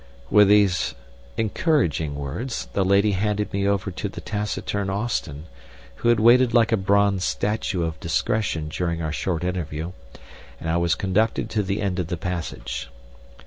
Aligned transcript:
With 0.31 0.47
these 0.47 0.95
encouraging 1.37 2.15
words 2.15 2.69
the 2.73 2.83
lady 2.83 3.11
handed 3.11 3.53
me 3.53 3.67
over 3.67 3.91
to 3.91 4.09
the 4.09 4.19
taciturn 4.19 4.89
Austin, 4.89 5.45
who 5.97 6.09
had 6.09 6.19
waited 6.19 6.55
like 6.55 6.71
a 6.71 6.75
bronze 6.75 7.23
statue 7.23 7.83
of 7.83 7.99
discretion 7.99 8.69
during 8.69 9.03
our 9.03 9.11
short 9.13 9.43
interview, 9.43 9.91
and 10.59 10.71
I 10.71 10.77
was 10.77 10.95
conducted 10.95 11.51
to 11.51 11.61
the 11.61 11.83
end 11.83 11.99
of 11.99 12.07
the 12.07 12.17
passage. 12.17 12.89